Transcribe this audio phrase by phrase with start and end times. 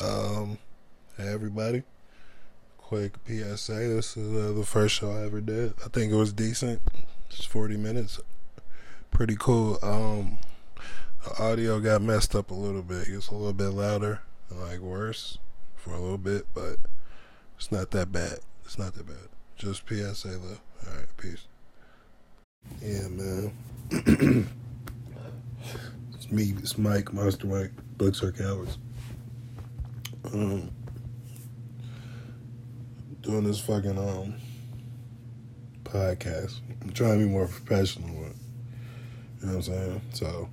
[0.00, 0.56] Um,
[1.18, 1.82] hey everybody.
[2.78, 3.74] Quick PSA.
[3.74, 5.74] This is uh, the first show I ever did.
[5.84, 6.80] I think it was decent.
[7.28, 8.18] It's 40 minutes.
[9.10, 9.78] Pretty cool.
[9.82, 10.38] Um,
[11.22, 13.08] the audio got messed up a little bit.
[13.08, 15.36] It's a little bit louder and like worse
[15.76, 16.78] for a little bit, but
[17.58, 18.38] it's not that bad.
[18.64, 19.28] It's not that bad.
[19.56, 20.88] Just PSA though.
[20.88, 21.46] All right, peace.
[22.80, 23.52] Yeah, man.
[26.14, 26.54] it's me.
[26.56, 27.72] It's Mike, Monster Mike.
[27.98, 28.78] Books are cowards.
[30.32, 30.70] Um,
[33.20, 34.34] doing this fucking um
[35.84, 36.60] podcast.
[36.82, 38.08] I'm trying to be more professional.
[38.08, 38.36] With,
[39.40, 40.00] you know what I'm saying?
[40.12, 40.48] So,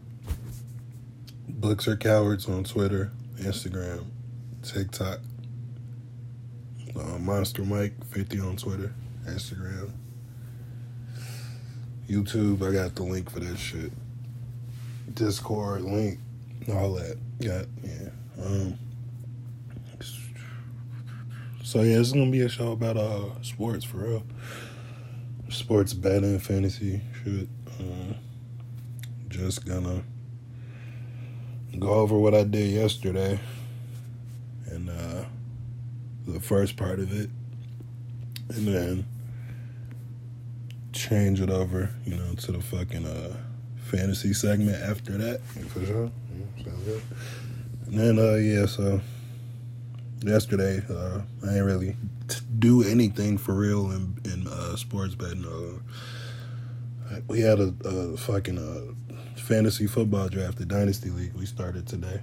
[1.47, 4.05] books are cowards on Twitter, Instagram,
[4.63, 5.19] TikTok.
[6.93, 8.93] Uh, Monster Mike 50 on Twitter,
[9.25, 9.91] Instagram,
[12.09, 12.67] YouTube.
[12.67, 13.93] I got the link for that shit.
[15.13, 16.19] Discord link,
[16.69, 17.17] all that.
[17.39, 18.09] Got yeah.
[18.43, 18.77] Um,
[21.71, 24.23] so yeah, it's gonna be a show about uh sports for real.
[25.47, 27.47] Sports betting, fantasy shit.
[27.79, 28.13] Uh,
[29.29, 30.03] just gonna
[31.79, 33.39] go over what I did yesterday
[34.65, 35.23] and uh
[36.27, 37.29] the first part of it
[38.49, 39.05] and then
[40.91, 43.37] change it over, you know, to the fucking uh
[43.77, 45.39] fantasy segment after that.
[45.69, 46.11] For sure.
[46.35, 47.01] Yeah, sounds good.
[47.85, 48.99] And then uh yeah, so
[50.23, 50.81] yesterday.
[50.89, 51.95] Uh, I ain't really
[52.27, 55.45] t- do anything for real in in uh, sports betting.
[55.45, 55.79] Uh,
[57.27, 61.33] we had a, a fucking uh, fantasy football draft, the dynasty league.
[61.33, 62.21] We started today.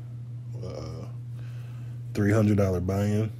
[0.64, 1.06] Uh,
[2.14, 3.30] Three hundred dollar buy-in.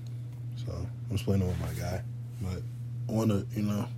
[0.65, 0.73] So
[1.11, 2.03] I'm playing with my guy,
[2.41, 2.63] but
[3.09, 3.89] I want to you know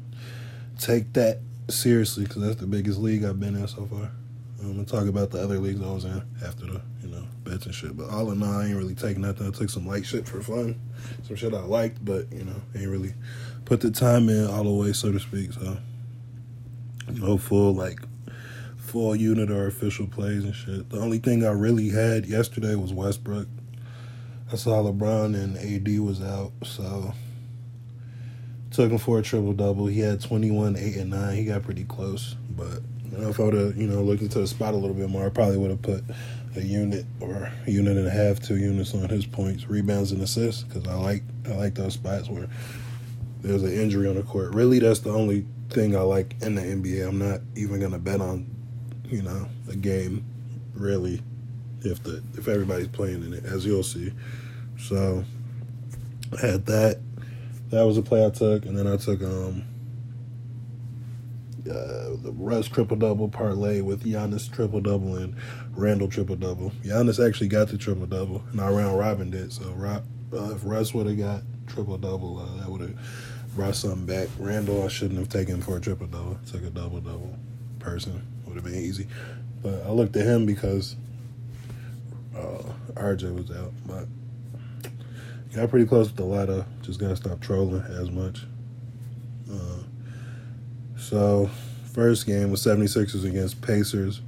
[0.78, 4.10] take that seriously because that's the biggest league I've been in so far.
[4.62, 6.80] I'm gonna talk about the other leagues I was in after the
[7.44, 7.96] bets and shit.
[7.96, 9.46] But all in all, I ain't really taking nothing.
[9.46, 10.80] I took some light shit for fun,
[11.26, 13.14] some shit I liked, but you know, ain't really
[13.64, 15.52] put the time in all the way, so to speak.
[15.52, 15.76] So
[17.08, 18.00] no full like
[18.76, 20.90] full unit or official plays and shit.
[20.90, 23.48] The only thing I really had yesterday was Westbrook.
[24.52, 27.14] I saw LeBron and AD was out, so
[28.72, 29.86] took him for a triple double.
[29.86, 31.36] He had 21, 8, and 9.
[31.36, 32.34] He got pretty close.
[32.56, 34.94] But you know, if I would have, you know, looked into the spot a little
[34.94, 36.04] bit more, I probably would have put
[36.56, 40.22] a unit or a unit and a half, two units on his points, rebounds, and
[40.22, 42.48] assists because I like I like those spots where
[43.40, 44.54] there's an injury on the court.
[44.54, 47.06] Really, that's the only thing I like in the NBA.
[47.06, 48.46] I'm not even gonna bet on,
[49.04, 50.24] you know, a game
[50.74, 51.22] really
[51.82, 54.12] if the if everybody's playing in it, as you'll see.
[54.78, 55.24] So
[56.36, 57.00] I had that.
[57.70, 59.64] That was a play I took, and then I took um
[61.68, 65.34] uh, the Russ triple double parlay with Giannis triple double and
[65.72, 66.70] Randle triple double.
[66.82, 69.52] Giannis actually got the triple double, and our round robin did.
[69.52, 72.96] So Rob, uh, if Russ would have got triple double, uh, that would have
[73.54, 74.28] brought something back.
[74.38, 76.38] Randle, I shouldn't have taken for a triple double.
[76.50, 77.36] Took a double double
[77.78, 79.06] person would have been easy,
[79.62, 80.96] but I looked at him because
[82.36, 82.62] uh,
[82.94, 84.06] RJ was out, but.
[85.54, 86.64] Got pretty close with the ladder.
[86.82, 88.42] Just gotta stop trolling as much.
[89.52, 89.79] Uh,
[91.10, 91.50] so,
[91.92, 94.20] first game was 76ers against Pacers.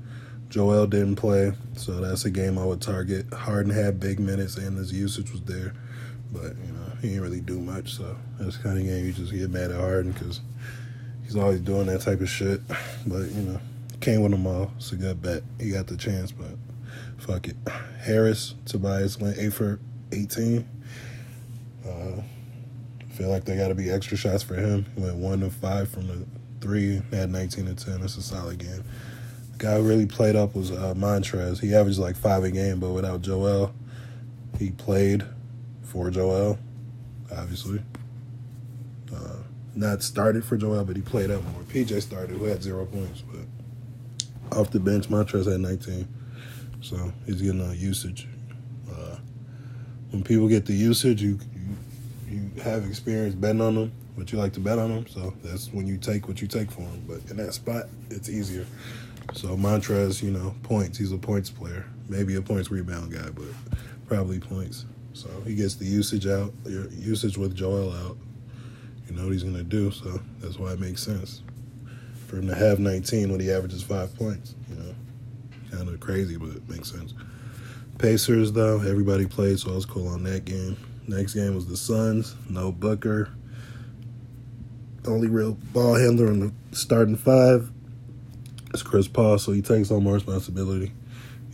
[0.48, 3.32] Joel didn't play, so that's a game I would target.
[3.32, 5.74] Harden had big minutes and his usage was there,
[6.32, 7.94] but you know he didn't really do much.
[7.94, 10.40] So that's kind of game you just get mad at Harden because
[11.22, 12.60] he's always doing that type of shit.
[13.06, 13.60] But you know,
[14.00, 14.72] can't win them all.
[14.76, 15.44] It's a good bet.
[15.60, 16.50] He got the chance, but
[17.16, 17.56] fuck it.
[18.00, 19.78] Harris, Tobias went eight for
[20.10, 20.68] 18.
[21.86, 22.22] Uh,
[23.12, 24.84] feel like they got to be extra shots for him.
[24.96, 26.26] He went one of five from the
[26.62, 28.00] three, had 19 and 10.
[28.00, 28.84] That's a solid game.
[29.52, 31.60] The guy who really played up was uh, Montrez.
[31.60, 33.74] He averaged like five a game, but without Joel,
[34.58, 35.24] he played
[35.82, 36.58] for Joel,
[37.30, 37.82] obviously.
[39.14, 39.36] Uh,
[39.74, 41.62] not started for Joel, but he played up more.
[41.62, 46.08] PJ started, who had zero points, but off the bench, Montrez had 19.
[46.80, 48.26] So he's getting a usage.
[48.90, 49.16] Uh,
[50.10, 51.38] when people get the usage, you
[52.28, 55.06] you have experience betting on them, but you like to bet on them.
[55.06, 57.04] So that's when you take what you take for them.
[57.06, 58.66] But in that spot, it's easier.
[59.34, 60.98] So Montrez, you know, points.
[60.98, 61.86] He's a points player.
[62.08, 63.46] Maybe a points rebound guy, but
[64.06, 64.84] probably points.
[65.14, 68.16] So he gets the usage out, your usage with Joel out.
[69.08, 69.90] You know what he's gonna do.
[69.90, 71.42] So that's why it makes sense
[72.26, 74.54] for him to have 19 when he averages five points.
[74.70, 74.94] You know,
[75.70, 77.14] kind of crazy, but it makes sense.
[77.98, 80.76] Pacers though, everybody played, so I was cool on that game.
[81.06, 82.34] Next game was the Suns.
[82.48, 83.30] No Booker.
[85.06, 87.70] Only real ball handler in the starting five
[88.72, 90.92] is Chris Paul, so he takes on more responsibility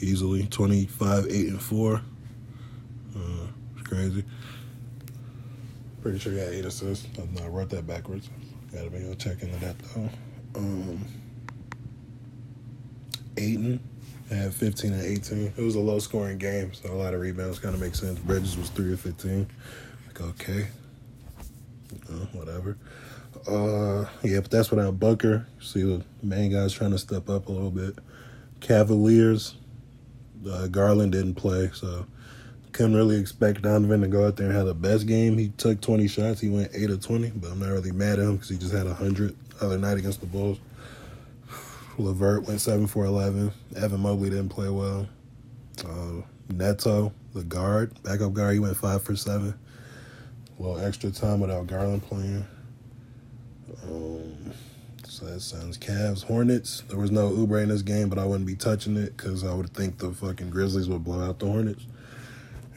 [0.00, 0.46] easily.
[0.46, 1.94] 25, 8, and 4.
[1.94, 3.20] Uh,
[3.76, 4.24] it's crazy.
[6.02, 7.06] Pretty sure he had eight assists.
[7.16, 8.28] No, I wrote that backwards.
[8.72, 10.08] Gotta be able check into that though.
[10.54, 11.04] Um,
[13.36, 13.80] Ayton
[14.30, 15.54] had 15 and 18.
[15.56, 18.18] It was a low scoring game, so a lot of rebounds kind of makes sense.
[18.20, 19.48] Bridges was 3 of 15.
[20.06, 20.68] Like, okay.
[22.32, 22.76] Whatever.
[23.46, 25.46] Uh, yeah, but that's without Booker.
[25.60, 27.98] See the main guys trying to step up a little bit.
[28.60, 29.54] Cavaliers,
[30.50, 32.06] uh, Garland didn't play, so
[32.72, 35.38] couldn't really expect Donovan to go out there and have the best game.
[35.38, 36.40] He took 20 shots.
[36.40, 38.72] He went 8 of 20, but I'm not really mad at him because he just
[38.72, 40.58] had 100 other night against the Bulls.
[41.98, 43.52] Levert went 7 for 11.
[43.76, 45.08] Evan Mobley didn't play well.
[45.84, 49.48] Uh, Neto, the guard, backup guard, he went 5 for 7.
[50.58, 52.46] A little extra time without Garland playing.
[53.84, 54.52] Um,
[55.04, 56.82] so that sounds Cavs, Hornets.
[56.88, 59.52] There was no Uber in this game, but I wouldn't be touching it because I
[59.52, 61.84] would think the fucking Grizzlies would blow out the Hornets.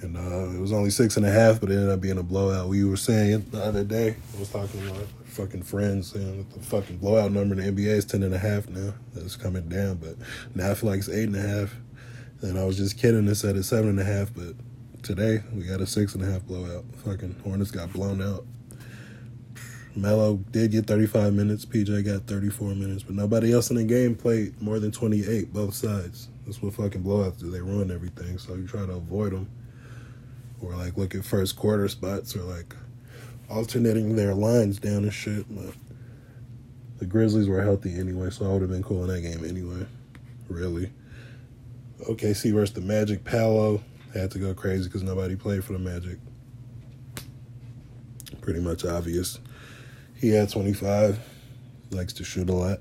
[0.01, 2.23] And uh, it was only six and a half, but it ended up being a
[2.23, 2.67] blowout.
[2.67, 6.59] We were saying the other day, I was talking to my fucking friends, saying the
[6.59, 8.93] fucking blowout number in the NBA is ten and a half now.
[9.13, 10.15] That's coming down, but
[10.55, 11.75] now I feel like it's eight and a half.
[12.41, 14.55] And I was just kidding and said it's seven and a half, but
[15.03, 16.83] today we got a six and a half blowout.
[17.05, 18.45] Fucking Hornets got blown out.
[19.95, 21.65] Melo did get 35 minutes.
[21.65, 25.73] PJ got 34 minutes, but nobody else in the game played more than 28, both
[25.73, 26.29] sides.
[26.45, 27.51] That's what fucking blowouts do.
[27.51, 29.49] They ruin everything, so you try to avoid them
[30.61, 32.75] or like look at first quarter spots or like
[33.49, 35.45] alternating their lines down and shit.
[35.53, 35.73] But
[36.97, 39.85] the Grizzlies were healthy anyway, so I would have been cool in that game anyway.
[40.47, 40.91] Really.
[42.07, 43.23] OKC versus the Magic.
[43.23, 43.81] Paolo
[44.13, 46.17] had to go crazy because nobody played for the Magic.
[48.41, 49.39] Pretty much obvious.
[50.21, 51.19] He had 25.
[51.89, 52.79] Likes to shoot a lot.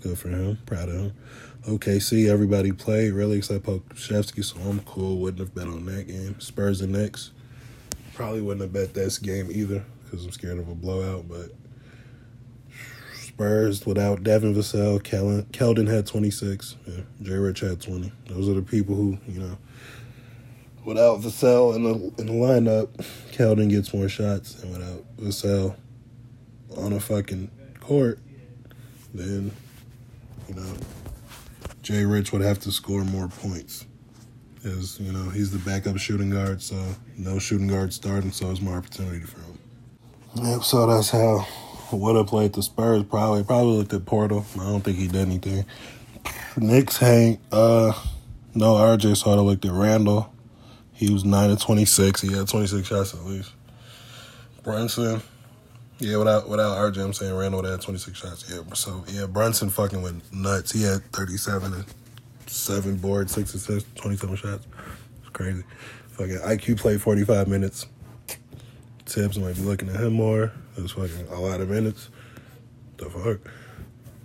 [0.00, 0.56] Good for him.
[0.66, 1.12] Proud of him.
[1.66, 5.18] OKC, everybody played, really, except Pokusevski, so I'm cool.
[5.18, 6.38] Wouldn't have bet on that game.
[6.38, 7.32] Spurs the Knicks.
[8.14, 11.50] Probably wouldn't have bet this game either because I'm scared of a blowout, but
[13.20, 16.76] Spurs without Devin Vassell, Kellen, Keldon had 26.
[16.86, 18.12] Yeah, Jay Rich had 20.
[18.28, 19.58] Those are the people who, you know,
[20.84, 22.88] without Vassell in the, in the lineup,
[23.32, 25.74] Keldon gets more shots, and without Vassell
[26.86, 27.50] on a fucking
[27.80, 28.18] court,
[29.12, 29.50] then,
[30.48, 30.72] you know,
[31.82, 33.86] Jay Rich would have to score more points.
[34.64, 36.76] As you know, he's the backup shooting guard, so
[37.16, 39.58] no shooting guard starting, so it's more opportunity for him.
[40.42, 41.46] Yep, so that's how
[41.92, 43.04] would have played the Spurs.
[43.04, 44.44] Probably, probably looked at Poeltl.
[44.60, 45.64] I don't think he did anything.
[46.56, 47.92] Knicks Hank, uh,
[48.54, 50.32] no RJ, so I looked at Randle.
[50.92, 52.20] He was nine to twenty six.
[52.20, 53.52] He had twenty six shots at least.
[54.62, 55.22] Brunson,
[55.98, 58.50] yeah, without without RJ, I'm saying Randle had 26 shots.
[58.50, 60.72] Yeah, so yeah, Brunson fucking went nuts.
[60.72, 61.84] He had 37 and
[62.46, 64.66] seven boards, six assists, 27 shots.
[65.20, 65.62] It's crazy.
[66.10, 67.86] Fucking IQ played 45 minutes.
[69.06, 70.52] Thibs might be looking at him more.
[70.76, 72.10] It was fucking a lot of minutes.
[72.98, 73.38] The fuck.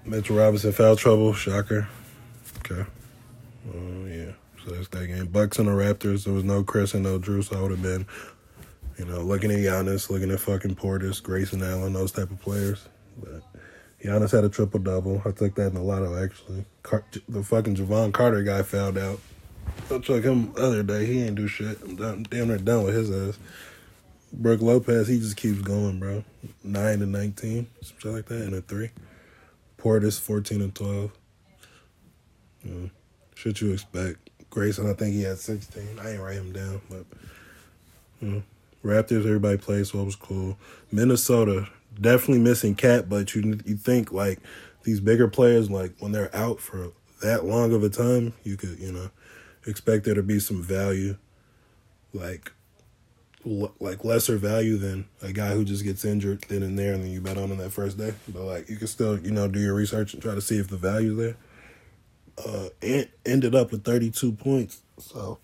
[0.06, 1.34] Mitchell Robinson foul trouble.
[1.34, 1.88] Shocker.
[2.60, 2.82] Okay.
[3.70, 4.32] Uh, yeah.
[4.66, 5.28] So that's that game.
[5.28, 6.26] Bucks and the Raptors.
[6.26, 8.06] There was no Chris and no Jrue, so I would have been
[9.02, 12.88] you know, looking at Giannis, looking at fucking Portis, Grayson Allen, those type of players.
[13.18, 13.42] But
[14.00, 15.24] Giannis had a triple double.
[15.26, 16.66] I took that in the lotto actually.
[16.84, 19.20] Car- the fucking Jevon Carter guy found out.
[19.90, 21.08] I took him the other day.
[21.08, 21.82] He ain't do shit.
[21.82, 23.40] I'm done, damn near done with his ass.
[24.32, 26.24] Brook Lopez, he just keeps going, bro.
[26.64, 28.92] Nine and nineteen, something like that, and a three.
[29.80, 31.12] Portis, fourteen and twelve.
[32.64, 32.90] Yeah.
[33.34, 34.30] Should you expect?
[34.52, 35.98] Grayson, I think he had sixteen.
[36.00, 37.06] I ain't write him down, but.
[38.22, 38.42] Yeah.
[38.84, 40.58] Raptors, everybody played, so it was cool.
[40.92, 41.68] Minnesota,
[42.00, 44.40] definitely missing KAT, but you you think like
[44.84, 48.80] these bigger players, like when they're out for that long of a time, you could
[48.80, 49.12] you know
[49.68, 51.18] expect there to be some value,
[52.12, 52.52] like
[53.46, 57.04] l- like lesser value than a guy who just gets injured then and there, and
[57.04, 58.14] then you bet on him that first day.
[58.28, 60.70] But like you can still you know do your research and try to see if
[60.70, 61.36] the value's there.
[62.44, 65.38] Uh, and ended up with thirty two points, so.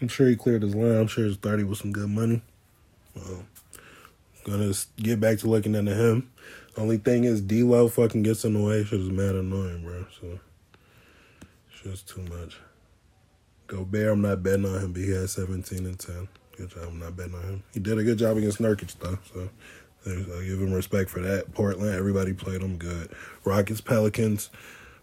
[0.00, 0.96] I'm sure he cleared his line.
[0.96, 2.42] I'm sure his 30 was some good money.
[3.16, 3.44] Well,
[4.44, 6.30] gonna get back to looking into him.
[6.76, 8.84] Only thing is, D'Lo fucking gets in the way.
[8.84, 10.06] Shit is mad annoying, bro.
[10.20, 10.38] So,
[11.72, 12.56] it's just too much.
[13.66, 16.28] Gobert, I'm not betting on him, but he had 17 and 10.
[16.56, 16.84] Good job.
[16.86, 17.62] I'm not betting on him.
[17.74, 19.18] He did a good job against Nurkic, though.
[19.34, 19.50] So,
[20.06, 21.52] I give him respect for that.
[21.52, 23.12] Portland, everybody played him good.
[23.44, 24.50] Rockets, Pelicans.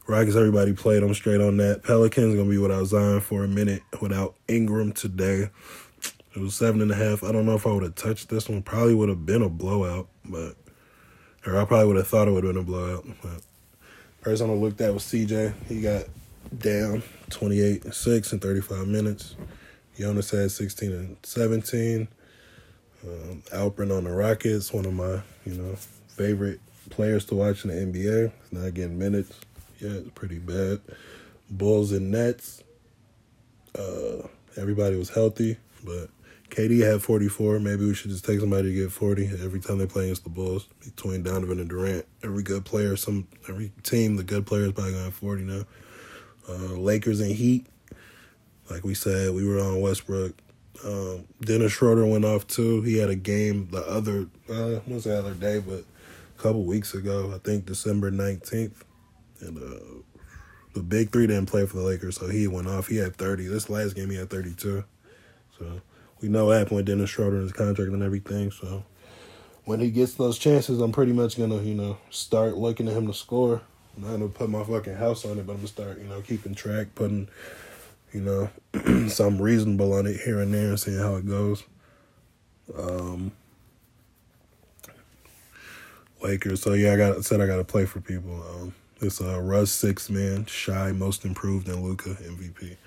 [0.07, 1.81] Rockets, everybody played them straight on that.
[1.83, 5.50] Pelicans gonna be without Zion for a minute, without Ingram today.
[6.35, 7.24] It was seven and a half.
[7.24, 8.62] I don't know if I would have touched this one.
[8.62, 10.55] Probably would have been a blowout, but
[11.45, 13.05] or I probably would have thought it would have been a blowout.
[13.24, 13.41] But
[14.21, 15.53] person I looked at was CJ.
[15.67, 16.03] He got
[16.57, 19.35] down 28 and 6 in 35 minutes.
[19.97, 22.07] Jonas had 16 and 17.
[23.03, 25.75] Um, Alperen on the Rockets, one of my you know
[26.09, 26.59] favorite
[26.89, 28.31] players to watch in the NBA.
[28.41, 29.33] He's not getting minutes.
[29.86, 30.82] Yeah, it's pretty bad.
[31.50, 32.63] Bulls and Nets.
[33.77, 34.27] Uh,
[34.58, 36.10] everybody was healthy, but
[36.50, 37.60] KD had 44.
[37.60, 40.32] Maybe we should just take somebody to get 40 every time they play against the
[40.32, 40.68] Bulls.
[40.84, 44.94] Between Donovan and Durant, every good player, some every team, the good player is probably
[44.94, 45.63] going to have 40 now.
[46.50, 47.68] Uh, Lakers and Heat.
[48.72, 50.34] Like we said, we were on Westbrook.
[50.84, 52.82] Um, Dennis Schroeder went off too.
[52.82, 55.84] He had a game the other, uh, was the other day, but
[56.38, 58.85] a couple weeks ago, I think December 19th.
[59.46, 60.04] And uh,
[60.74, 62.88] the big three didn't play for the Lakers, so he went off.
[62.88, 63.48] He had 30.
[63.48, 64.84] This last game, he had 32.
[65.58, 65.82] So
[66.22, 68.52] we know happened with Dennis Schroeder and his contract and everything.
[68.52, 68.84] So
[69.64, 72.96] when he gets those chances, I'm pretty much going to, you know, start looking at
[72.96, 73.62] him to score.
[73.96, 76.00] I'm not going to put my fucking house on it, but I'm going to start,
[76.00, 77.30] you know, keeping track, putting–
[78.16, 81.64] you know, some reasonable on it here and there and seeing how it goes.
[82.75, 83.34] Um,
[86.24, 86.62] Lakers.
[86.62, 88.42] So yeah, I got said I got to play for people.
[88.42, 92.78] Um, it's uh, Russ six man, Shai most improved, and Luka MVP.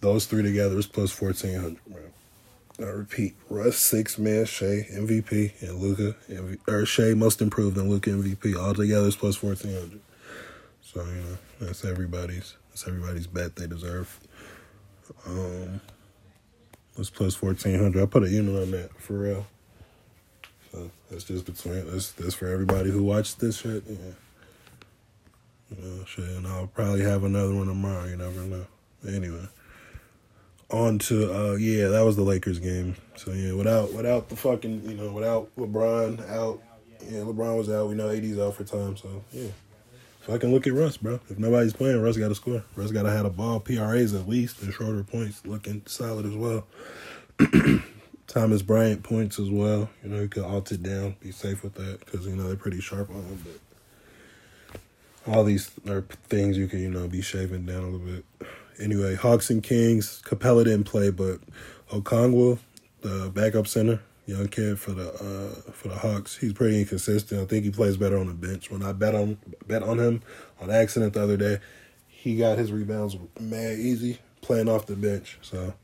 [0.00, 1.78] Those three together is plus fourteen hundred.
[2.80, 7.88] I repeat, Russ six man, Shai MVP, and Luka MVP, or Shai most improved and
[7.88, 8.56] Luka MVP.
[8.56, 10.00] All together is plus fourteen hundred.
[10.82, 14.18] So you know that's everybody's that's everybody's bet they deserve.
[15.26, 15.80] Um,
[16.96, 18.02] it's plus fourteen hundred.
[18.02, 19.46] I put a unit on that for real.
[20.72, 23.84] So that's just between that's that's for everybody who watched this shit.
[23.88, 23.96] Yeah.
[25.70, 28.06] You know, shit, and I'll probably have another one tomorrow.
[28.06, 28.66] You never know.
[29.06, 29.46] Anyway,
[30.70, 32.96] on to uh, yeah, that was the Lakers game.
[33.16, 36.62] So yeah, without without the fucking you know without LeBron out,
[37.02, 37.88] yeah, LeBron was out.
[37.88, 38.96] We know AD's out for time.
[38.96, 39.48] So yeah.
[40.26, 41.20] so I can look at Russ, bro.
[41.28, 42.64] If nobody's playing, Russ got to score.
[42.76, 46.34] Russ got to have a ball, PRAs at least, and Schroeder points looking solid as
[46.34, 46.66] well.
[48.26, 49.88] Thomas Bryant points as well.
[50.04, 52.56] You know, you could alt it down, be safe with that because you know they're
[52.56, 53.42] pretty sharp on him.
[53.42, 53.67] But
[55.28, 58.24] all these are things you can you know be shaving down a little bit.
[58.80, 60.22] Anyway, Hawks and Kings.
[60.24, 61.40] Capela didn't play, but
[61.90, 62.58] Okongwu,
[63.00, 66.36] the backup center, young kid for the uh, for the Hawks.
[66.36, 67.40] He's pretty inconsistent.
[67.40, 68.70] I think he plays better on the bench.
[68.70, 70.22] When I bet on bet on him
[70.60, 71.58] on accident the other day,
[72.06, 75.38] he got his rebounds mad easy playing off the bench.
[75.42, 75.74] So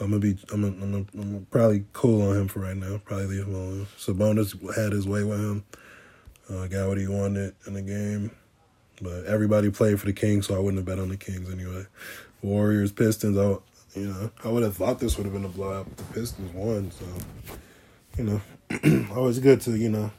[0.00, 2.76] I'm gonna be I'm gonna, I'm, gonna, I'm gonna probably cool on him for right
[2.76, 3.00] now.
[3.04, 3.86] Probably leave him alone.
[3.98, 5.64] Sabonis had his way with him.
[6.50, 8.30] Uh, got what he wanted in the game.
[9.00, 11.86] But everybody played for the Kings, so I wouldn't have bet on the Kings anyway.
[12.42, 15.86] Warriors, Pistons, I, you know, I would have thought this would have been a blowout,
[15.88, 17.04] but the Pistons won, so
[18.16, 20.10] you know, always good to, you know,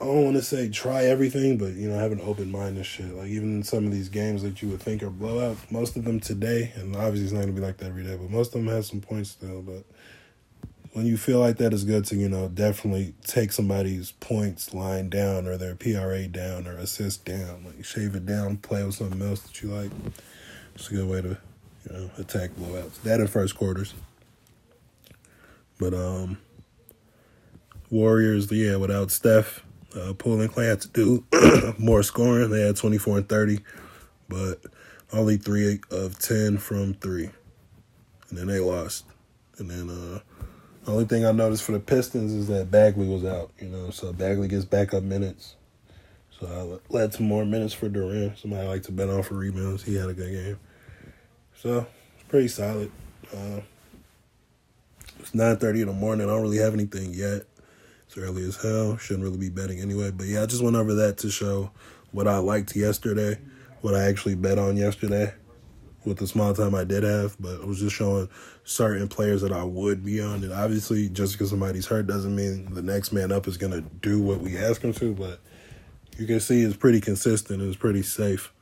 [0.00, 2.86] I don't want to say try everything, but you know, have an open mind and
[2.86, 3.12] shit.
[3.14, 6.20] Like even some of these games that you would think are blowouts, most of them
[6.20, 8.72] today, and obviously it's not gonna be like that every day, but most of them
[8.72, 9.60] have some points still.
[9.60, 9.84] But
[10.98, 15.08] when you feel like that, it's good to you know definitely take somebody's points line
[15.08, 19.22] down or their PRA down or assist down, like shave it down, play with something
[19.22, 19.92] else that you like.
[20.74, 23.00] It's a good way to you know attack blowouts.
[23.02, 23.94] That in first quarters.
[25.78, 26.38] But um,
[27.90, 29.62] Warriors, yeah, without Steph,
[29.94, 31.24] uh, and Clay had to do
[31.78, 32.50] more scoring.
[32.50, 33.60] They had 24 and 30,
[34.28, 34.62] but
[35.12, 37.30] only three of 10 from three.
[38.30, 39.04] And then they lost.
[39.58, 40.18] And then uh,
[40.84, 43.90] the only thing I noticed for the Pistons is that Bagley was out, you know,
[43.90, 45.56] so Bagley gets backup minutes.
[46.38, 48.38] So I led some more minutes for Duren.
[48.38, 49.82] Somebody like to bet on for rebounds.
[49.82, 50.58] He had a good game.
[51.56, 52.92] So, it's pretty solid.
[53.34, 53.60] Uh,
[55.18, 56.28] it's nine thirty in the morning.
[56.28, 57.42] I don't really have anything yet.
[58.06, 58.96] It's early as hell.
[58.96, 60.12] Shouldn't really be betting anyway.
[60.12, 61.72] But yeah, I just went over that to show
[62.12, 63.38] what I liked yesterday,
[63.80, 65.34] what I actually bet on yesterday,
[66.08, 67.36] with the small time I did have.
[67.40, 68.28] But I was just showing
[68.64, 70.42] certain players that I would be on.
[70.42, 74.20] And obviously, just because somebody's hurt doesn't mean the next man up is gonna do
[74.20, 75.14] what we ask him to.
[75.14, 75.40] But
[76.16, 77.62] you can see it's pretty consistent.
[77.62, 78.52] It's pretty safe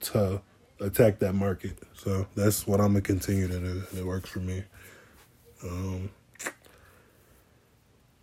[0.00, 0.40] to
[0.80, 1.78] attack that market.
[1.94, 3.82] So that's what I'm gonna continue to do.
[3.96, 4.62] It works for me.
[5.62, 6.10] Um,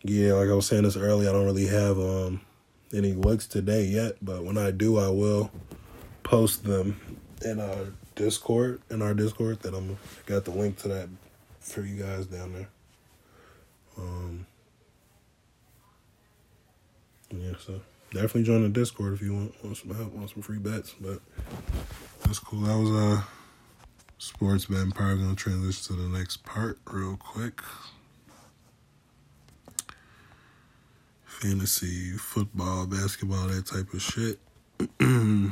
[0.03, 2.41] yeah, like I was saying this earlier, I don't really have um,
[2.93, 5.49] any looks today yet, but when I do, I will
[6.23, 6.99] post them
[7.43, 8.81] in our Discord.
[8.89, 11.09] In our Discord, that I'm got the link to that
[11.59, 12.69] for you guys down there.
[13.97, 14.45] Um,
[17.31, 20.59] yeah, so definitely join the Discord if you want, want some help, want some free
[20.59, 20.93] bets.
[20.99, 21.19] But
[22.23, 22.61] that's cool.
[22.61, 23.21] That was uh
[24.17, 24.93] sports bet.
[24.93, 27.61] Probably gonna transition to the next part real quick.
[31.25, 34.39] Fantasy, football, basketball, that type of shit.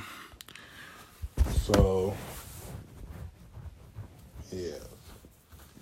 [1.65, 2.15] so
[4.51, 4.75] yeah,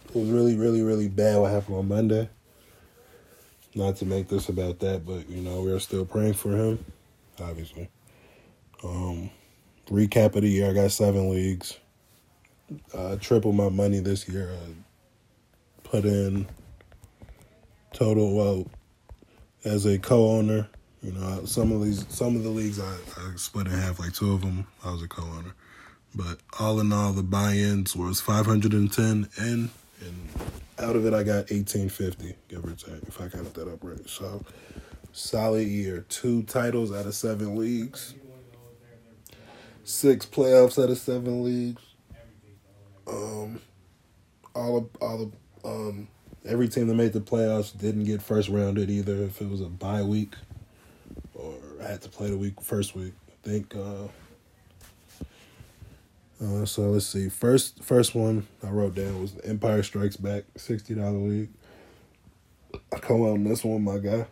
[0.08, 2.30] it was really, really, really bad what happened on Monday.
[3.76, 6.84] Not to make this about that, but you know we are still praying for him,
[7.40, 7.90] obviously.
[8.84, 9.30] Um,
[9.90, 11.78] recap of the year: I got seven leagues.
[12.94, 14.52] Uh, triple my money this year.
[14.54, 14.74] I
[15.84, 16.48] put in
[17.94, 18.68] total well
[19.66, 20.68] as a co-owner.
[21.02, 24.00] You know, some of these, some of the leagues I, I split in half.
[24.00, 25.54] Like two of them, I was a co-owner.
[26.16, 29.70] But all in all, the buy-ins was 510 in,
[30.02, 30.30] and
[30.80, 34.10] out of it, I got 1850, give or take, if I count that up right.
[34.10, 34.44] So,
[35.12, 36.06] solid year.
[36.10, 38.16] Two titles out of seven leagues.
[39.84, 41.82] Six playoffs out of seven leagues.
[43.08, 43.60] Um,
[44.56, 45.34] all of all of
[45.66, 46.08] um,
[46.46, 49.24] every team that made the playoffs didn't get first rounded either.
[49.24, 50.36] If it was a bye week,
[51.34, 53.14] or I had to play the week first week.
[53.28, 53.76] I think.
[53.76, 54.08] Uh,
[56.44, 57.30] uh, so let's see.
[57.30, 61.50] First, first one I wrote down was Empire Strikes Back, sixty dollar league.
[62.94, 64.26] I come out on this one, my guy.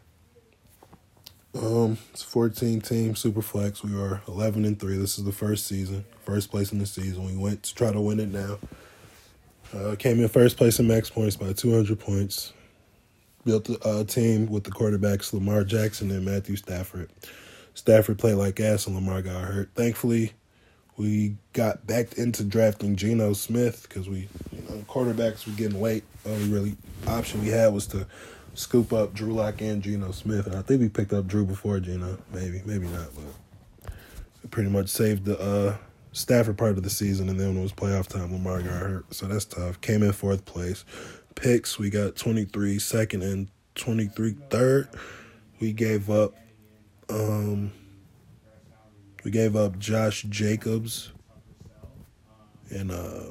[1.55, 3.83] Um, it's fourteen team super flex.
[3.83, 4.97] We are eleven and three.
[4.97, 7.25] This is the first season, first place in the season.
[7.25, 8.59] We went to try to win it now.
[9.73, 12.53] Uh, came in first place in max points by two hundred points.
[13.43, 17.09] Built a team with the quarterbacks Lamar Jackson and Matthew Stafford.
[17.73, 19.69] Stafford played like ass and Lamar got hurt.
[19.73, 20.33] Thankfully,
[20.97, 26.03] we got back into drafting Geno Smith because we, you know, quarterbacks were getting late.
[26.25, 28.07] Only really option we had was to
[28.55, 31.79] scoop up Drew Lock and Geno Smith, and I think we picked up Drew before
[31.79, 32.17] Geno.
[32.33, 33.93] Maybe, maybe not, but
[34.49, 35.77] pretty much saved the uh,
[36.13, 39.13] Stafford part of the season, and then when it was playoff time, Lamar got hurt,
[39.13, 39.79] so that's tough.
[39.81, 40.83] Came in fourth place.
[41.35, 44.89] Picks we got 23 second and 23 third.
[45.59, 46.33] We gave up.
[47.09, 47.71] Um,
[49.27, 51.11] we gave up Josh Jacobs
[52.69, 53.23] and uh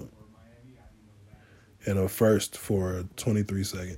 [1.87, 3.97] and a first for a 23 second.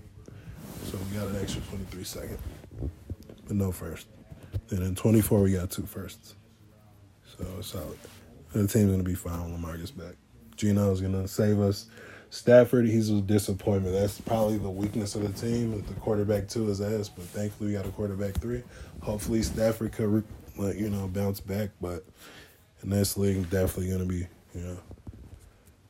[0.85, 2.39] So we got an extra 23 second,
[3.49, 4.07] but no first.
[4.71, 6.37] And in 24 we got two firsts.
[7.37, 7.99] So it's solid.
[8.55, 10.15] And the team's gonna be fine when Lamar gets back.
[10.55, 11.87] Geno's gonna save us.
[12.31, 13.97] Stafford, he's a disappointment.
[13.97, 15.83] That's probably the weakness of the team.
[15.83, 18.63] The quarterback two is ass, but thankfully we got a quarterback three.
[19.01, 20.23] Hopefully Stafford could
[20.59, 21.71] like you know bounce back.
[21.81, 22.05] But
[22.83, 24.79] in this league, definitely going to be you know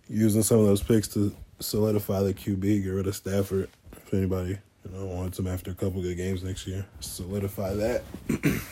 [0.09, 2.85] using some of those picks to solidify the QB.
[2.85, 6.43] Get rid of Stafford if anybody you know wants him after a couple good games
[6.43, 6.87] next year.
[7.01, 8.03] Solidify that,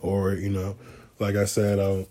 [0.00, 0.76] or you know,
[1.18, 2.06] like I said, I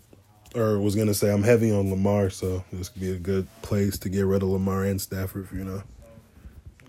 [0.54, 3.98] or was gonna say I'm heavy on Lamar, so this could be a good place
[3.98, 5.46] to get rid of Lamar and Stafford.
[5.46, 5.82] If you know,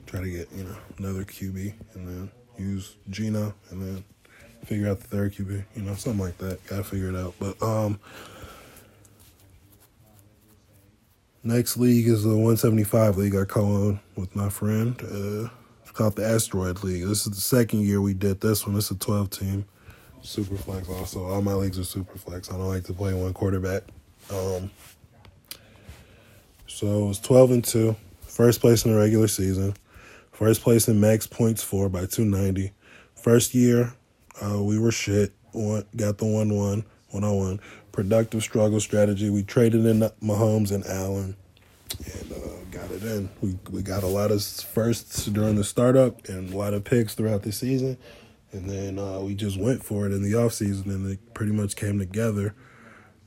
[0.06, 4.04] try to get you know another QB and then use Geno and then
[4.66, 6.66] figure out the third QB, you know, something like that.
[6.68, 7.34] Gotta figure it out.
[7.40, 8.00] But um
[11.44, 15.00] next league is the 175 league I co-own with my friend.
[15.02, 15.50] Uh,
[15.82, 17.06] it's called the Asteroid League.
[17.06, 18.76] This is the second year we did this one.
[18.76, 19.66] It's a 12 team.
[20.22, 21.26] Super flex also.
[21.26, 22.50] All my leagues are super flex.
[22.50, 23.84] I don't like to play one quarterback.
[24.34, 24.72] Um
[26.68, 27.96] so it's 12 and 2.
[28.22, 29.76] First place in the regular season.
[30.32, 32.74] First place in max points for by 290.
[33.16, 33.94] First year,
[34.44, 35.34] uh, we were shit.
[35.54, 37.60] got the 1 1, 1 on 1.
[37.92, 39.30] Productive struggle strategy.
[39.30, 41.36] We traded in Mahomes and Allen
[42.06, 42.36] and uh,
[42.72, 43.30] got it in.
[43.42, 47.16] We, we got a lot of firsts during the startup and a lot of picks
[47.16, 47.98] throughout the season.
[48.52, 51.76] And then uh, we just went for it in the offseason and it pretty much
[51.76, 52.54] came together.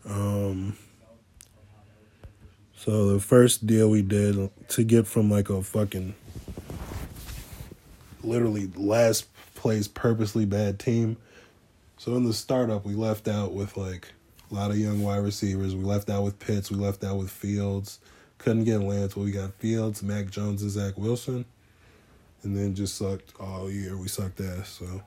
[0.07, 0.77] Um,
[2.77, 6.15] so the first deal we did to get from like a fucking
[8.23, 9.27] literally last
[9.59, 11.17] plays purposely bad team.
[11.97, 14.13] So in the startup, we left out with like
[14.51, 15.75] a lot of young wide receivers.
[15.75, 16.71] We left out with Pitts.
[16.71, 17.99] We left out with Fields.
[18.39, 19.17] Couldn't get Lance.
[19.17, 21.45] Well, we got Fields, Mac Jones, and Zach Wilson.
[22.45, 23.97] And then just sucked all year.
[23.97, 24.69] We sucked ass.
[24.69, 25.03] So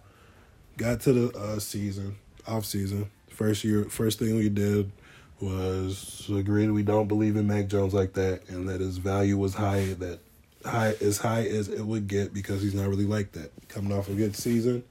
[0.76, 3.10] got to the uh, season, off season.
[3.30, 4.92] First year, first thing we did
[5.40, 9.56] was agreed we don't believe in Mac Jones like that, and that his value was
[9.56, 10.20] high that
[10.66, 13.52] high as high as it would get because he's not really like that.
[13.68, 14.84] Coming off a good season,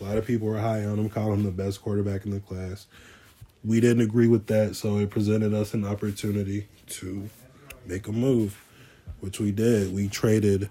[0.00, 2.40] a lot of people were high on him, calling him the best quarterback in the
[2.40, 2.86] class.
[3.64, 7.30] We didn't agree with that, so it presented us an opportunity to
[7.86, 8.62] make a move,
[9.20, 9.94] which we did.
[9.94, 10.68] We traded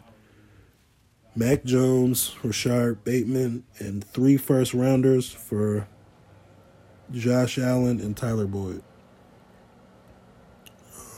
[1.36, 5.88] Mac Jones, Rashod Bateman, and three first rounders for
[7.12, 8.84] Josh Allen and Tyler Boyd.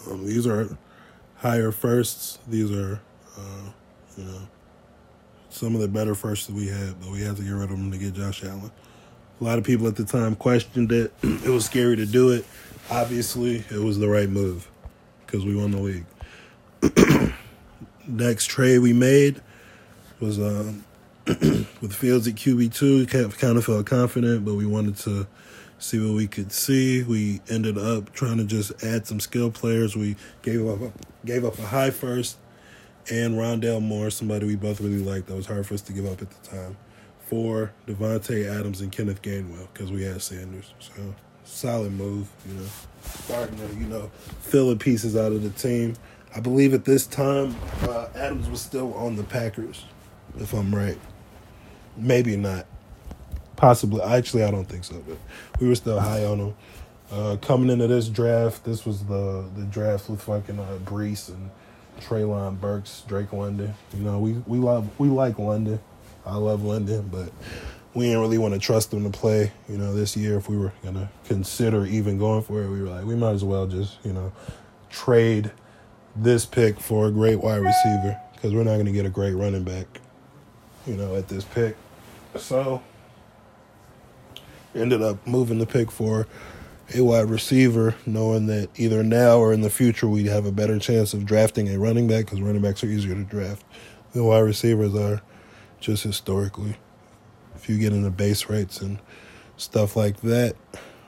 [0.10, 0.78] Um, these are
[1.38, 2.40] higher firsts.
[2.48, 3.02] These are
[3.38, 3.70] uh,
[4.18, 4.42] you know,
[5.50, 7.70] some of the better firsts that we had, but we had to get rid of
[7.70, 8.72] them to get Josh Allen.
[9.40, 11.14] A lot of people at the time questioned it.
[11.24, 12.46] it was scary to do it.
[12.90, 14.70] Obviously, it was the right move
[15.26, 16.06] because we won the league.
[18.08, 19.42] Next trade we made
[20.20, 20.86] was um,
[21.26, 23.06] with Fields at QB two.
[23.08, 25.28] Kind of felt confident, but we wanted to
[25.80, 27.04] see what we could see.
[27.04, 29.96] We ended up trying to just add some skill players.
[29.96, 30.92] We gave up
[31.26, 32.38] gave up a high first
[33.10, 35.28] and Rondale Moore, somebody we both really liked.
[35.28, 36.78] That was hard for us to give up at the time.
[37.28, 40.74] For Davante Adams and Kenneth Gainwell because we had Sanders.
[40.80, 40.94] So
[41.44, 42.68] solid move, you know.
[43.02, 45.96] Starting to you know fill the pieces out of the team.
[46.36, 49.86] I believe at this time uh, Adams was still on the Packers,
[50.38, 51.00] if I'm right.
[51.98, 52.66] Maybe not.
[53.56, 54.02] Possibly.
[54.02, 55.18] Actually, I don't think so, but
[55.60, 56.56] we were still high on him.
[57.12, 61.50] Uh, coming into this draft, this was the the draft with fucking uh, Breece and
[62.00, 63.74] Treylon Burks, Drake London.
[63.94, 65.80] You know, we we love we like London.
[66.26, 67.32] I love London, but
[67.94, 69.52] we didn't really want to trust him to play.
[69.70, 72.90] You know, this year if we were gonna consider even going for it, we were
[72.90, 74.32] like, we might as well just you know
[74.90, 75.52] trade
[76.16, 79.64] this pick for a great wide receiver because we're not gonna get a great running
[79.64, 79.88] back.
[80.86, 81.76] You know, at this pick,
[82.38, 82.82] so
[84.76, 86.28] ended up moving the pick for
[86.94, 90.78] a wide receiver, knowing that either now or in the future we have a better
[90.78, 93.64] chance of drafting a running back because running backs are easier to draft
[94.14, 95.22] than wide receivers are,
[95.80, 96.78] just historically.
[97.56, 99.00] If you get into base rates and
[99.58, 100.56] stuff like that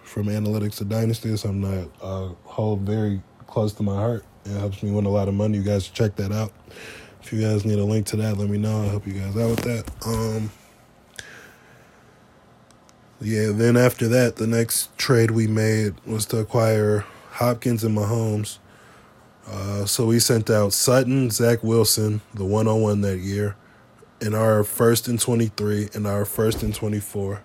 [0.04, 4.26] from analytics to dynasty, it's something I uh, hold very close to my heart.
[4.46, 5.58] It helps me win a lot of money.
[5.58, 6.54] You guys check that out.
[7.22, 8.84] If you guys need a link to that, let me know.
[8.84, 10.08] I'll help you guys out with that.
[10.08, 10.50] Um,
[13.20, 18.60] yeah, then after that, the next trade we made was to acquire Hopkins and Mahomes.
[19.48, 23.56] Uh, so we sent out Sutton, Zach Wilson, the one on one that year,
[24.22, 27.42] and our first in 23 and our first in 24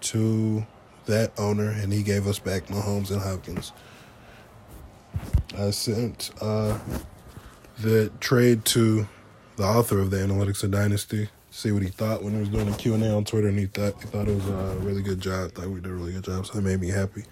[0.00, 0.66] to
[1.06, 3.72] that owner, and he gave us back Mahomes and Hopkins.
[5.56, 6.78] I sent uh,
[7.78, 9.08] the trade to
[9.56, 12.68] the author of the Analytics of Dynasty, see what he thought when he was doing
[12.68, 15.52] a Q&A on Twitter, and he thought he thought it was a really good job.
[15.52, 17.24] Thought we did a really good job, so that made me happy.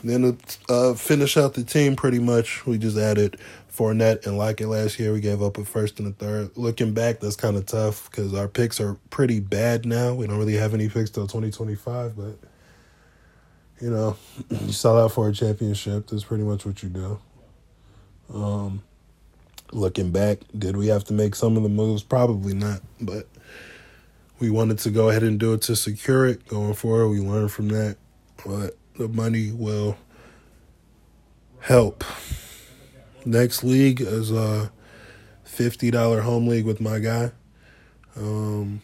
[0.00, 3.38] And then to uh, finish out the team, pretty much we just added
[3.76, 5.12] Fournette and Lockett last year.
[5.12, 6.56] We gave up a first and a third.
[6.56, 10.14] Looking back, that's kind of tough because our picks are pretty bad now.
[10.14, 12.38] We don't really have any picks till twenty twenty five, but
[13.80, 14.16] you know,
[14.48, 16.06] you sell out for a championship.
[16.06, 17.18] That's pretty much what you do.
[18.32, 18.82] Um,
[19.72, 22.04] looking back, did we have to make some of the moves?
[22.04, 23.26] Probably not, but
[24.42, 27.10] we wanted to go ahead and do it to secure it going forward.
[27.10, 27.96] We learned from that,
[28.44, 29.96] but the money will
[31.60, 32.02] help.
[33.24, 34.72] Next league is a
[35.44, 37.30] fifty dollar home league with my guy.
[38.16, 38.82] Um,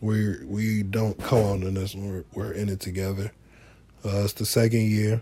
[0.00, 1.96] we we don't co-own in this.
[1.96, 3.32] We're, we're in it together.
[4.04, 5.20] Uh, it's the second year.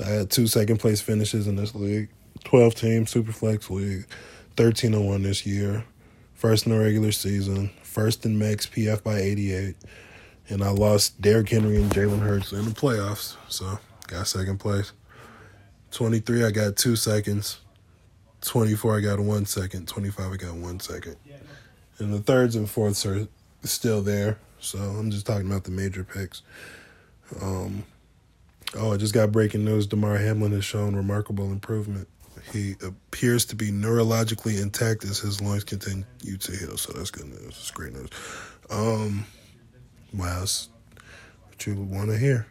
[0.00, 2.08] I had two second place finishes in this league.
[2.42, 4.06] Twelve team Superflex league.
[4.56, 5.84] Thirteen and one this year.
[6.34, 9.76] First in the regular season first in max PF by 88.
[10.48, 13.36] And I lost Derrick Henry and Jalen Hurts in the playoffs.
[13.48, 14.92] So got second place.
[15.90, 17.60] 23, I got two seconds.
[18.42, 19.88] 24, I got one second.
[19.88, 21.16] 25, I got one second.
[21.98, 23.28] And the thirds and fourths are
[23.64, 24.38] still there.
[24.60, 26.42] So I'm just talking about the major picks.
[27.42, 27.84] Um,
[28.76, 29.86] oh, I just got breaking news.
[29.86, 32.08] Damar Hamlin has shown remarkable improvement.
[32.52, 36.04] He appears to be neurologically intact as his lungs continue
[36.38, 36.76] to heal.
[36.76, 37.48] So that's good news.
[37.48, 38.08] It's great news.
[38.70, 39.26] Um,
[40.12, 42.46] wow, what you want to hear.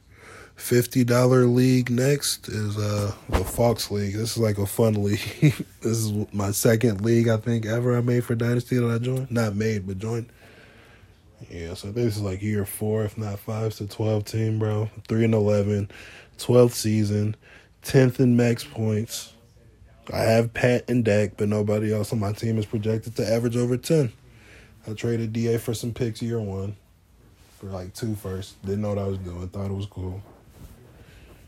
[0.55, 4.15] Fifty dollar league next is uh the Fox League.
[4.15, 5.19] This is like a fun league.
[5.81, 9.31] this is my second league I think ever I made for Dynasty that I joined.
[9.31, 10.29] Not made, but joined.
[11.49, 14.89] Yeah, so this is like year four, if not five, to twelve team, bro.
[15.07, 15.89] Three and 11,
[16.37, 17.35] 12th season,
[17.81, 19.33] tenth in max points.
[20.11, 23.55] I have Pat and Dak, but nobody else on my team is projected to average
[23.55, 24.11] over 10.
[24.87, 26.75] I traded DA for some picks year one
[27.59, 28.61] for like two first.
[28.63, 29.47] Didn't know what I was doing.
[29.49, 30.21] Thought it was cool.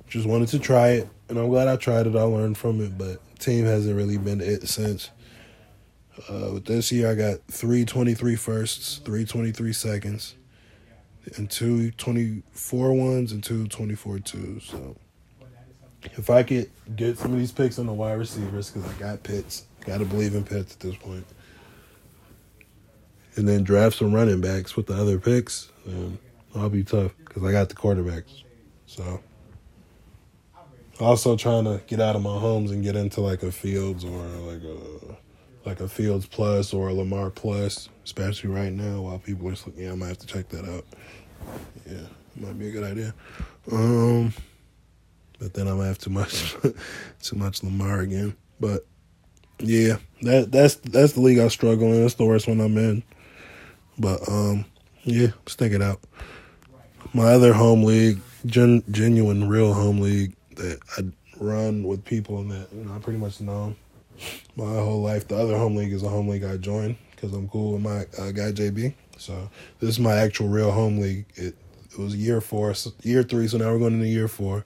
[0.08, 2.16] Just wanted to try it, and I'm glad I tried it.
[2.16, 5.10] I learned from it, but team hasn't really been it since.
[6.30, 10.36] Uh, with this year, I got three 23 firsts, three 23 seconds,
[11.38, 14.66] and two 24 ones and two 24 twos.
[14.66, 14.98] So
[16.04, 19.24] if I could get some of these picks on the wide receivers, because I got
[19.24, 21.26] Pitts, got to believe in Pitts at this point,
[23.36, 25.72] and then draft some running backs with the other picks,
[26.56, 28.44] I'll be tough because I got the quarterbacks.
[28.88, 29.22] So,
[31.00, 34.64] also trying to get out of Mahomes and get into like a Fields or like
[34.64, 35.18] a
[35.64, 39.74] like a Fields plus or a Lamar plus, especially right now while people are looking.
[39.78, 40.86] Yeah, I might have to check that out.
[41.90, 43.14] Yeah, might be a good idea.
[43.72, 44.34] Um.
[45.42, 46.56] But then I'm gonna have too much,
[47.22, 48.36] too much Lamar again.
[48.60, 48.86] But
[49.60, 52.02] Yeah, that that's that's the league I struggle in.
[52.02, 53.04] That's the worst one I'm in.
[53.98, 54.66] But um,
[55.04, 56.00] yeah, stick it out.
[57.14, 61.04] My other home league, gen, genuine, real home league that I
[61.40, 63.76] run with people and that you know I pretty much know
[64.56, 65.28] my whole life.
[65.28, 68.02] The other home league is a home league I joined because I'm cool with my
[68.20, 68.94] uh, guy JB.
[69.18, 69.50] So
[69.80, 71.26] this is my actual real home league.
[71.36, 71.56] It,
[71.92, 73.48] it was year four, year three.
[73.48, 74.66] So now we're going into year four.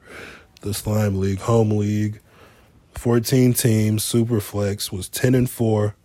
[0.62, 2.20] The slime league, home league,
[2.94, 4.04] fourteen teams.
[4.04, 5.96] Super flex was ten and four.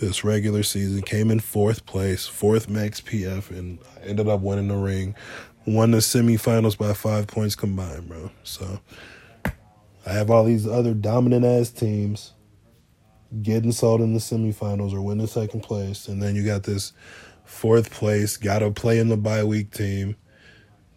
[0.00, 4.76] This regular season came in fourth place, fourth max PF, and ended up winning the
[4.76, 5.14] ring.
[5.66, 8.30] Won the semifinals by five points combined, bro.
[8.44, 8.80] So
[10.06, 12.32] I have all these other dominant ass teams
[13.42, 16.92] getting sold in the semifinals or winning second place, and then you got this
[17.44, 20.16] fourth place, gotta play in the bye week team,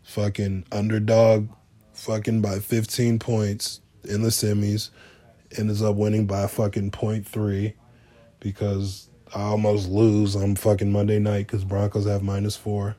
[0.04, 1.50] fucking underdog,
[2.00, 4.90] fucking by 15 points in the semis,
[5.58, 7.74] ends up winning by a fucking point three
[8.40, 12.96] because I almost lose on fucking Monday night because Broncos have minus four,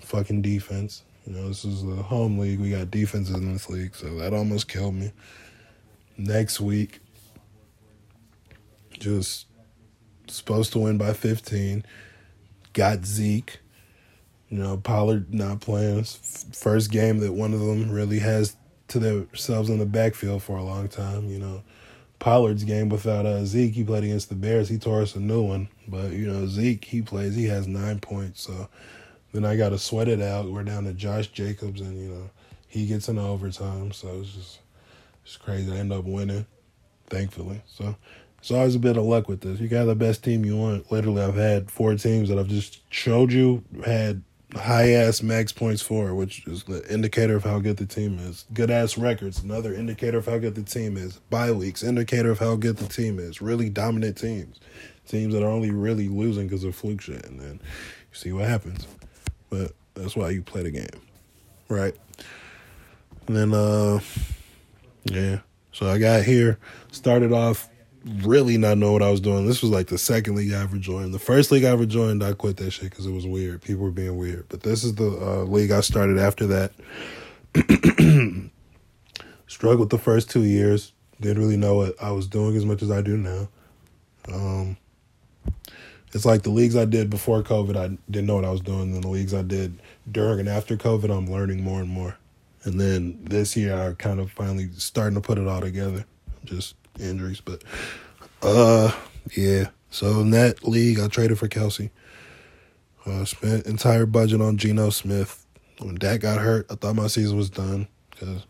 [0.00, 1.02] fucking defense.
[1.26, 2.60] You know, this is the home league.
[2.60, 5.12] We got defenses in this league, so that almost killed me.
[6.16, 7.00] Next week,
[8.98, 9.46] just
[10.28, 11.84] supposed to win by 15.
[12.72, 13.58] Got Zeke.
[14.52, 16.04] You know, Pollard not playing.
[16.04, 18.54] First game that one of them really has
[18.88, 21.30] to themselves in the backfield for a long time.
[21.30, 21.62] You know,
[22.18, 24.68] Pollard's game without uh, Zeke, he played against the Bears.
[24.68, 25.68] He tore us a new one.
[25.88, 28.42] But, you know, Zeke, he plays, he has nine points.
[28.42, 28.68] So
[29.32, 30.50] then I got to sweat it out.
[30.50, 32.30] We're down to Josh Jacobs, and you know
[32.68, 34.58] he gets in overtime, so it's just
[35.24, 35.72] it's crazy.
[35.72, 36.46] I end up winning,
[37.08, 37.62] thankfully.
[37.66, 37.96] So
[38.38, 39.58] it's always a bit of luck with this.
[39.58, 40.92] You got the best team you want.
[40.92, 44.22] Literally, I've had four teams that I've just showed you had
[44.54, 48.44] high ass max points for, which is the indicator of how good the team is.
[48.52, 51.16] Good ass records, another indicator of how good the team is.
[51.30, 53.40] Bye weeks, indicator of how good the team is.
[53.40, 54.60] Really dominant teams,
[55.06, 58.48] teams that are only really losing because of fluke shit, and then you see what
[58.48, 58.86] happens
[59.52, 61.02] but that's why you play the game,
[61.68, 61.94] right?
[63.26, 64.00] And then, uh,
[65.04, 65.40] yeah.
[65.72, 66.58] So I got here,
[66.90, 67.68] started off
[68.04, 69.46] really not know what I was doing.
[69.46, 71.14] This was like the second league I ever joined.
[71.14, 73.62] The first league I ever joined, I quit that shit because it was weird.
[73.62, 74.46] People were being weird.
[74.48, 76.72] But this is the uh, league I started after that.
[79.46, 80.92] Struggled the first two years.
[81.20, 83.48] Didn't really know what I was doing as much as I do now.
[84.32, 84.76] Um,
[86.12, 88.94] it's like the leagues I did before COVID, I didn't know what I was doing.
[88.94, 92.16] And the leagues I did during and after COVID, I'm learning more and more.
[92.64, 96.04] And then this year, I kind of finally starting to put it all together.
[96.44, 97.62] Just injuries, but
[98.42, 98.92] uh,
[99.36, 99.68] yeah.
[99.90, 101.90] So in that league, I traded for Kelce.
[103.04, 105.44] Uh, spent entire budget on Geno Smith.
[105.78, 108.46] When Dak got hurt, I thought my season was done because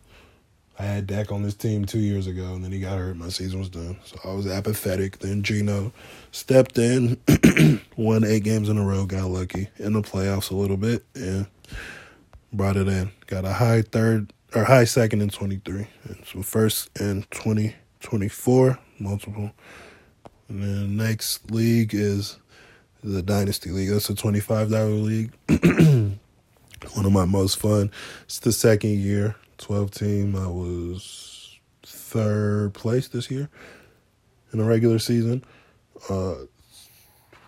[0.77, 3.15] I had Dak on this team two years ago, and then he got hurt.
[3.15, 5.19] My season was done, so I was apathetic.
[5.19, 5.91] Then Geno
[6.31, 7.19] stepped in,
[7.97, 11.47] won eight games in a row, got lucky in the playoffs a little bit, and
[12.51, 13.11] brought it in.
[13.27, 15.87] Got a high third or high second in twenty three,
[16.25, 19.51] so first in twenty twenty four, multiple.
[20.49, 22.37] And then the next league is
[23.03, 23.89] the Dynasty League.
[23.89, 25.31] That's a twenty five dollar league.
[26.91, 27.89] One of my most fun.
[28.25, 30.35] It's the second year 12 team.
[30.35, 33.49] I was third place this year
[34.51, 35.43] in the regular season.
[36.09, 36.35] Uh,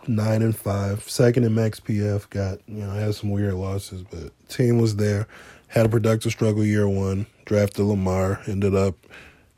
[0.08, 1.04] nine and five.
[1.10, 2.30] Second in max PF.
[2.30, 5.28] Got you know had some weird losses, but team was there.
[5.68, 7.26] Had a productive struggle year one.
[7.46, 8.41] Drafted Lamar.
[8.48, 8.96] Ended up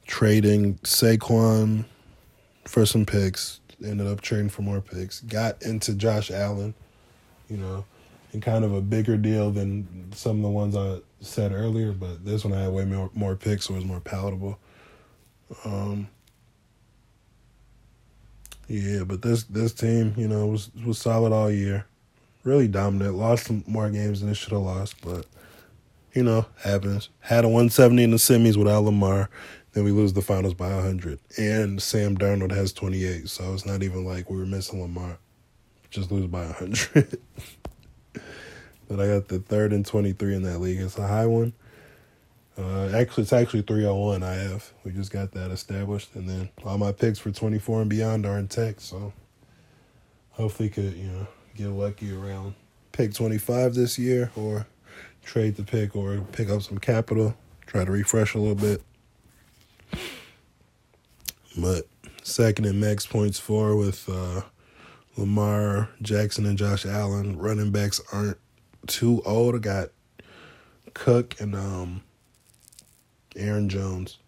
[0.08, 1.86] trading Saquon
[2.65, 3.60] for some picks.
[3.86, 5.22] Ended up trading for more picks.
[5.22, 6.74] Got into Josh Allen.
[7.48, 7.86] You know,
[8.34, 12.26] and kind of a bigger deal than some of the ones I said earlier, but
[12.26, 14.60] this one I had way more more picks, so it was more palatable.
[15.63, 16.10] Um,
[18.67, 21.86] yeah, but this this team, you know, was was solid all year,
[22.43, 23.15] really dominant.
[23.15, 25.26] Lost some more games than it should have lost, but
[26.13, 27.10] you know, happens.
[27.20, 29.30] Had a 170 in the semis without Lamar,
[29.78, 33.84] then we lose the finals by 100, and Sam Darnold has 28, so it's not
[33.84, 35.20] even like we were missing Lamar.
[35.92, 37.20] Just lose by 100.
[38.88, 40.80] But I got the third and 23 in that league.
[40.80, 41.54] It's a high one.
[42.58, 44.72] Uh, actually, it's actually 301 I have.
[44.84, 46.16] We just got that established.
[46.16, 48.80] And then all my picks for 24 and beyond are in tech.
[48.80, 49.12] So
[50.32, 52.56] hopefully could, you know, get lucky around
[52.94, 54.66] pick 25 this year or
[55.24, 57.36] trade the pick or pick up some capital.
[57.66, 58.82] Try to refresh a little bit.
[61.58, 61.88] But
[62.24, 64.41] second and max points for with uh,
[65.17, 67.38] Lamar Jackson and Josh Allen.
[67.38, 68.38] Running backs aren't
[68.86, 69.56] too old.
[69.56, 69.89] I got
[70.93, 72.04] Cook and um
[73.36, 74.20] Aaron Jones.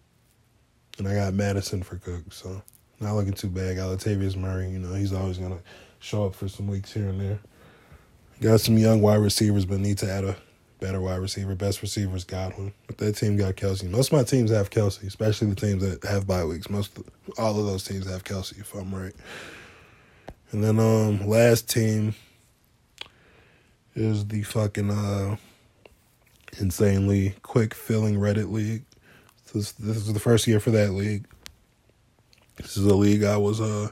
[0.98, 2.62] And I got Mattison for Cook, so
[2.98, 3.76] not looking too bad.
[3.76, 5.60] Got Latavius Murray, you know, he's always gonna
[6.00, 7.38] show up for some weeks here and there.
[8.40, 10.36] Got some young wide receivers, but need to add a
[10.80, 11.54] better wide receiver.
[11.54, 13.88] Best receiver is Godwin, but that team got Kelce.
[13.88, 16.70] Most of my teams have Kelce, especially the teams that have bye weeks.
[16.70, 16.98] Most
[17.38, 19.14] all of those teams have Kelce, if I'm right.
[20.52, 22.14] And then um, last team
[23.94, 25.36] is the fucking uh,
[26.58, 28.84] insanely quick filling Reddit league.
[29.52, 31.26] This this is the first year for that league.
[32.56, 33.90] This is a league I was uh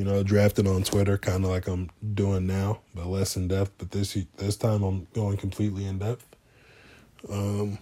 [0.00, 3.72] you know, drafted on Twitter, kind of like I'm doing now, but less in depth.
[3.76, 6.24] But this this time I'm going completely in depth,
[7.30, 7.76] um,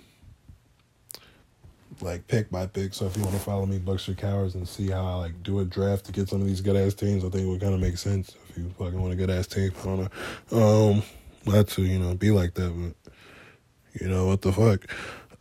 [2.01, 2.93] like pick by pick.
[2.93, 5.45] So if you want to follow me, Bucks or Cowards, and see how I like
[5.45, 7.61] do a draft to get some of these good ass teams, I think it would
[7.61, 9.71] kind of make sense if you fucking want a good ass team.
[9.81, 10.11] I don't
[10.51, 11.03] know, um,
[11.47, 13.13] not to you know be like that, but
[14.01, 14.91] you know what the fuck.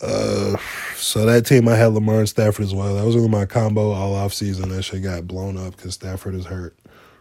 [0.01, 0.57] Uh,
[0.95, 2.95] so that team I had Lamar and Stafford as well.
[2.95, 4.69] That was really my combo all off season.
[4.69, 6.77] That shit got blown up because Stafford is hurt.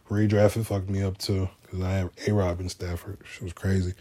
[0.08, 3.18] Redrafted fucked me up too because I have A Rob and Stafford.
[3.36, 3.94] It was crazy.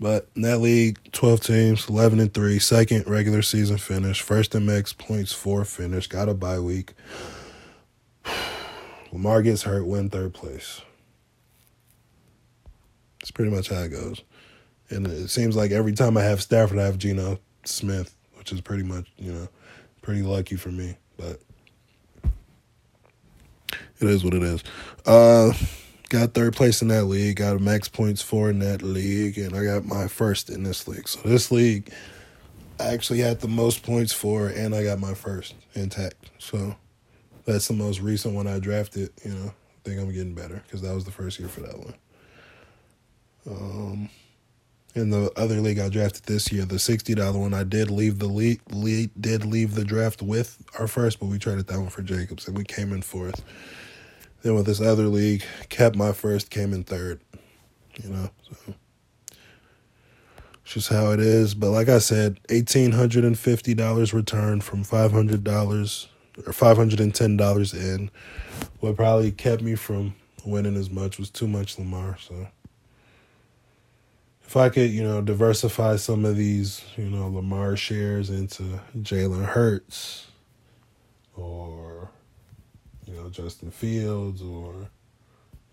[0.00, 4.66] But in that league, 12 teams, 11 and 3, second regular season finish, first in
[4.66, 6.94] max points, four finish, got a bye week.
[9.12, 10.82] Lamar gets hurt, win third place.
[13.20, 14.22] That's pretty much how it goes.
[14.90, 18.60] And it seems like every time I have Stafford, I have Geno Smith, which is
[18.60, 19.48] pretty much, you know,
[20.02, 20.96] pretty lucky for me.
[21.16, 21.40] But
[24.00, 24.62] it is what it is.
[25.06, 25.52] Uh,
[26.08, 27.36] got third place in that league.
[27.36, 31.08] Got max points for in that league, and I got my first in this league.
[31.08, 31.92] So this league,
[32.78, 36.30] I actually had the most points for, and I got my first intact.
[36.38, 36.76] So
[37.44, 39.10] that's the most recent one I drafted.
[39.24, 41.78] You know, I think I'm getting better because that was the first year for that
[41.78, 41.94] one.
[43.46, 44.10] Um,
[44.94, 48.18] in the other league I drafted this year, the sixty dollar one, I did leave
[48.20, 52.02] the league, did leave the draft with our first, but we traded that one for
[52.02, 53.42] Jacobs, and we came in fourth.
[54.42, 57.20] Then with this other league, kept my first, came in third.
[58.02, 58.74] You know, so
[60.64, 61.54] it's just how it is.
[61.54, 66.08] But like I said, eighteen hundred and fifty dollars returned from five hundred dollars
[66.46, 68.10] or five hundred and ten dollars in.
[68.80, 72.16] What probably kept me from winning as much was too much Lamar.
[72.20, 72.46] So
[74.54, 78.62] if I could, you know, diversify some of these, you know, Lamar shares into
[78.96, 80.28] Jalen Hurts
[81.34, 82.08] or,
[83.04, 84.72] you know, Justin Fields or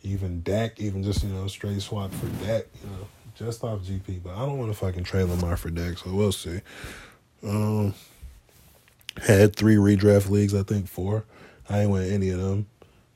[0.01, 4.23] even Dak, even just, you know, straight swap for Dak, you know, just off GP.
[4.23, 6.61] But I don't want to fucking trade Lamar for Dak, so we'll see.
[7.43, 7.93] Um,
[9.21, 11.23] had three redraft leagues, I think four.
[11.69, 12.65] I ain't win any of them.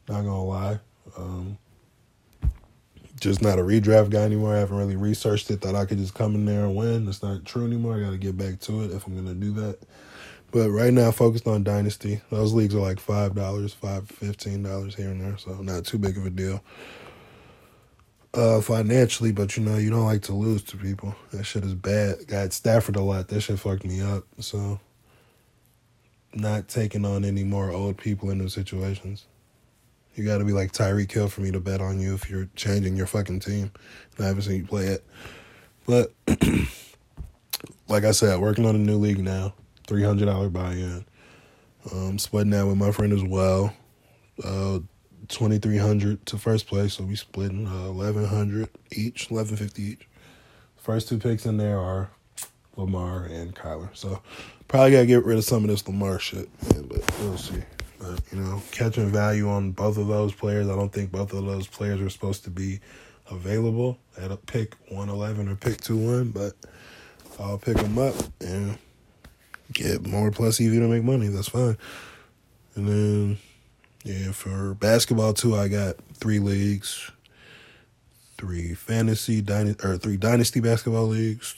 [0.07, 0.79] Not gonna lie.
[1.17, 1.57] Um,
[3.19, 4.55] just not a redraft guy anymore.
[4.55, 5.61] I haven't really researched it.
[5.61, 7.07] Thought I could just come in there and win.
[7.07, 7.97] It's not true anymore.
[7.97, 9.79] I got to get back to it if I'm gonna do that.
[10.51, 12.21] But right now, focused on dynasty.
[12.29, 15.97] Those leagues are like five dollars, five fifteen dollars here and there, so not too
[15.97, 16.63] big of a deal.
[18.33, 21.15] Uh, financially, but you know, you don't like to lose to people.
[21.31, 22.27] That shit is bad.
[22.27, 23.29] Got Stafford a lot.
[23.29, 24.25] That shit fucked me up.
[24.39, 24.79] So,
[26.33, 29.25] not taking on any more old people in those situations.
[30.15, 32.47] You got to be like Tyreek Hill for me to bet on you if you're
[32.55, 33.71] changing your fucking team.
[34.17, 35.05] I haven't seen you play it.
[35.85, 36.13] But
[37.87, 39.53] like I said, working on a new league now.
[39.87, 41.05] Three hundred dollar buy in.
[41.91, 43.73] Um, splitting that with my friend as well.
[44.43, 44.79] Uh,
[45.27, 49.83] twenty three hundred to first place, so we splitting uh, eleven hundred each, eleven fifty
[49.83, 50.07] each.
[50.77, 52.09] First two picks in there are
[52.77, 53.89] Lamar and Kyler.
[53.93, 54.21] So
[54.67, 56.49] probably gotta get rid of some of this Lamar shit,
[56.89, 57.61] but we'll see.
[58.05, 60.69] But, you know, catching value on both of those players.
[60.69, 62.79] I don't think both of those players are supposed to be
[63.31, 66.53] available at a pick 111 or pick 2 1, but
[67.39, 68.77] I'll pick them up and
[69.73, 71.27] get more plus EV to make money.
[71.27, 71.77] That's fine.
[72.75, 73.37] And then,
[74.03, 77.11] yeah, for basketball too, I got three leagues,
[78.37, 81.55] three fantasy dynasty or three dynasty basketball leagues.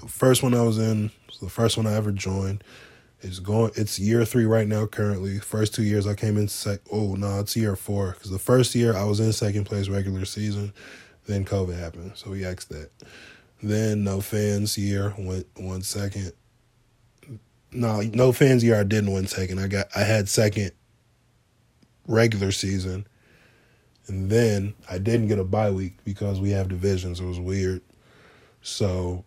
[0.00, 2.64] The first one I was in was the first one I ever joined.
[3.24, 3.72] It's going.
[3.74, 4.84] It's year three right now.
[4.86, 6.80] Currently, first two years I came in sec.
[6.92, 10.26] Oh no, it's year four because the first year I was in second place regular
[10.26, 10.74] season,
[11.26, 12.90] then COVID happened, so we axed that.
[13.62, 16.32] Then no fans year went one second.
[17.72, 19.58] No, no fans year I didn't win second.
[19.58, 20.72] I got I had second
[22.06, 23.06] regular season,
[24.06, 27.20] and then I didn't get a bye week because we have divisions.
[27.20, 27.80] It was weird,
[28.60, 29.24] so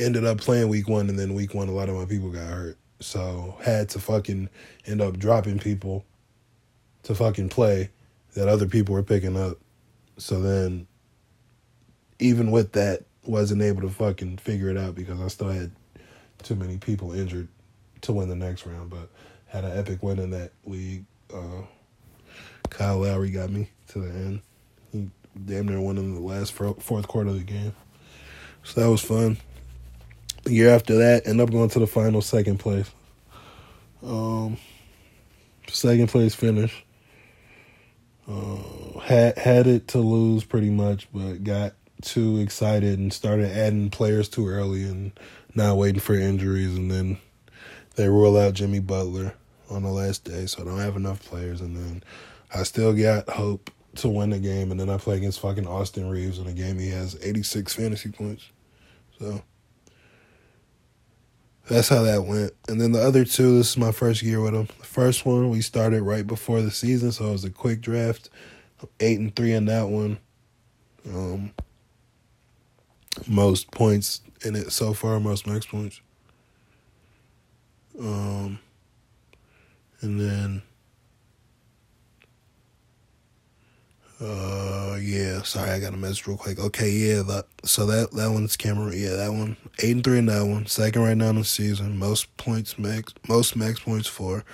[0.00, 2.46] ended up playing week one, and then week one, a lot of my people got
[2.46, 2.78] hurt.
[3.00, 4.48] So had to fucking
[4.86, 6.04] end up dropping people
[7.04, 7.90] to fucking play
[8.34, 9.58] that other people were picking up.
[10.18, 10.86] So then,
[12.18, 15.72] even with that, wasn't able to fucking figure it out because I still had
[16.42, 17.48] too many people injured
[18.02, 18.90] to win the next round.
[18.90, 19.08] But
[19.46, 21.04] had an epic win in that league.
[21.32, 21.62] Uh,
[22.68, 24.40] Kyle Lowry got me to the end.
[24.92, 25.10] He
[25.46, 27.74] damn near won in the last fourth quarter of the game.
[28.62, 29.38] So that was fun.
[30.44, 32.90] The year after that, end up going to the final second place.
[34.02, 34.56] Um,
[35.68, 36.84] second place finish.
[38.28, 43.90] Uh, had had it to lose pretty much, but got too excited and started adding
[43.90, 45.12] players too early and
[45.54, 47.18] not waiting for injuries, and then
[47.96, 49.34] they rule out Jimmy Butler
[49.68, 52.02] on the last day, so I don't have enough players, and then
[52.54, 56.08] I still got hope to win the game, and then I play against fucking Austin
[56.08, 58.50] Reaves in a game he has 86 fantasy points.
[59.18, 59.42] So
[61.70, 62.52] that's how that went.
[62.68, 64.66] And then the other two, this is my first year with him.
[64.78, 68.28] The first one we started right before the season, so it was a quick draft.
[68.98, 70.18] Eight and three in that one.
[71.06, 71.52] Um,
[73.26, 76.00] most points in it so far, most max points.
[77.98, 78.58] Um,
[80.00, 80.62] and then
[84.20, 85.42] Uh, yeah.
[85.42, 86.58] Sorry, I got a message real quick.
[86.58, 87.22] Okay, yeah.
[87.22, 89.00] That, so that that one's Cameroon.
[89.00, 89.56] Yeah, that one.
[89.78, 90.66] Eight and three in that one.
[90.66, 91.98] Second right now in the season.
[91.98, 93.14] Most points max.
[93.28, 94.44] Most max points for.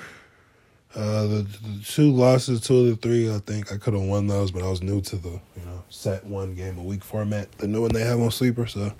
[0.95, 4.29] Uh, the, the two losses, two of the three, I think I could have won
[4.29, 7.53] those, but I was new to the you know set one game a week format,
[7.59, 8.91] the new one they have on Sleeper, so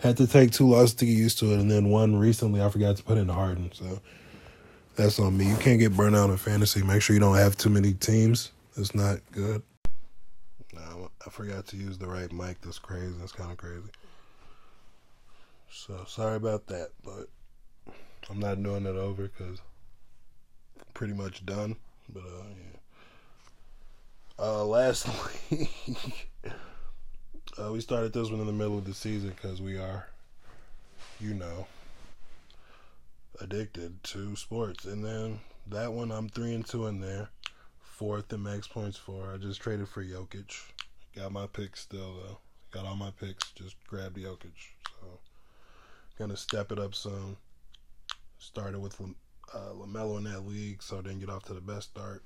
[0.00, 2.68] had to take two losses to get used to it, and then one recently I
[2.68, 4.00] forgot to put in Harden, so
[4.96, 5.48] that's on me.
[5.48, 6.82] You can't get burnt out in fantasy.
[6.82, 8.52] Make sure you don't have too many teams.
[8.76, 9.62] It's not good.
[11.26, 12.60] I forgot to use the right mic.
[12.62, 13.14] That's crazy.
[13.18, 13.90] That's kind of crazy.
[15.70, 17.28] So sorry about that, but
[18.28, 19.60] I'm not doing it over because
[20.94, 21.76] pretty much done.
[22.12, 22.78] But uh, yeah.
[24.38, 25.70] Uh, lastly,
[27.58, 30.08] uh, we started this one in the middle of the season because we are,
[31.20, 31.66] you know,
[33.40, 34.86] addicted to sports.
[34.86, 37.28] And then that one, I'm three and two in there,
[37.82, 39.32] fourth in max points for.
[39.34, 40.56] I just traded for Jokic.
[41.16, 42.38] Got my picks still though.
[42.70, 43.50] Got all my picks.
[43.52, 44.52] Just grabbed the Jokic.
[45.00, 45.18] So
[46.18, 47.36] gonna step it up some.
[48.38, 48.98] Started with
[49.52, 52.22] uh, Lamelo in that league, so didn't get off to the best start.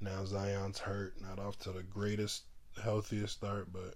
[0.00, 2.44] Now Zion's hurt, not off to the greatest,
[2.82, 3.94] healthiest start, but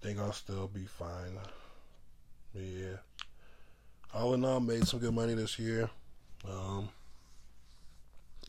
[0.00, 1.38] think I'll still be fine.
[2.54, 2.96] Yeah,
[4.12, 5.88] all in all, made some good money this year.
[6.46, 6.90] Um,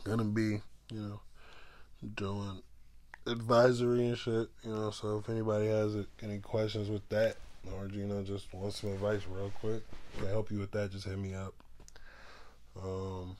[0.03, 0.61] gonna be,
[0.91, 1.21] you know,
[2.15, 2.61] doing
[3.27, 4.91] advisory and shit, you know.
[4.91, 7.37] So if anybody has any questions with that,
[7.73, 9.83] or you know just wants some advice real quick,
[10.19, 11.53] to help you with that, just hit me up.
[12.81, 13.37] Um,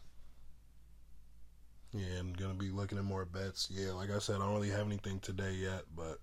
[1.93, 3.69] yeah, I'm gonna be looking at more bets.
[3.71, 6.19] Yeah, like I said, I don't really have anything today yet, but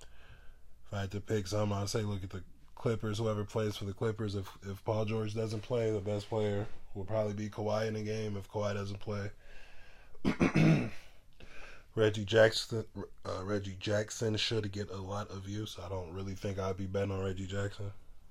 [0.00, 2.42] if I had to pick some, I'd say look at the
[2.74, 3.18] Clippers.
[3.18, 7.04] Whoever plays for the Clippers, if if Paul George doesn't play, the best player will
[7.04, 8.36] probably be Kawhi in the game.
[8.36, 9.30] If Kawhi doesn't play.
[11.94, 12.84] Reggie Jackson,
[13.26, 15.76] uh, Reggie Jackson should get a lot of use.
[15.84, 17.90] I don't really think I'd be betting on Reggie Jackson.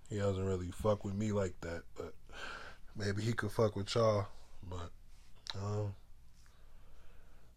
[0.10, 2.14] He doesn't really fuck with me like that, but
[2.96, 4.28] maybe he could fuck with y'all.
[4.70, 4.90] But
[5.56, 5.94] um,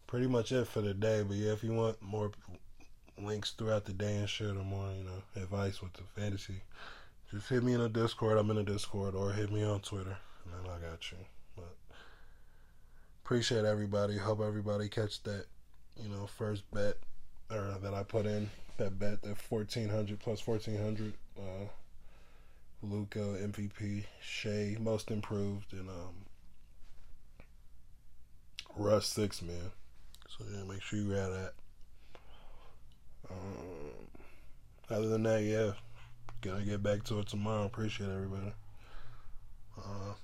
[0.07, 1.23] pretty much it for the day.
[1.27, 2.33] But yeah, if you want more
[3.19, 6.63] links throughout the day and shit, or more you know advice with the fantasy,
[7.31, 8.39] just hit me in the Discord.
[8.39, 11.19] I'm in the Discord, or hit me on Twitter, and then I got you.
[11.57, 11.75] But
[13.25, 14.19] appreciate everybody.
[14.19, 15.47] Hope everybody catch that
[16.01, 16.97] you know, first bet
[17.51, 21.15] or that I put in that bet that fourteen hundred plus fourteen hundred.
[21.39, 21.67] Uh,
[22.85, 26.27] Luka MVP, Shai most improved, and um,
[28.77, 29.71] Russ six man.
[30.29, 31.53] So yeah, make sure you add that.
[33.31, 34.09] Um,
[34.91, 35.73] other than that, yeah,
[36.41, 37.65] gonna get back to it tomorrow.
[37.65, 38.53] Appreciate everybody.
[39.79, 40.15] Uh,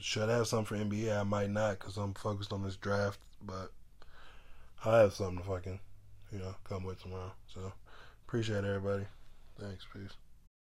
[0.00, 1.18] should I have something for NBA?
[1.18, 3.72] I might not because I'm focused on this draft, but
[4.84, 5.80] I have something to fucking,
[6.32, 7.32] you know, come with tomorrow.
[7.52, 7.72] So
[8.26, 9.04] appreciate everybody.
[9.58, 9.84] Thanks.
[9.92, 10.12] Peace.